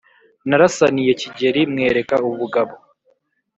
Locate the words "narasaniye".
0.49-1.11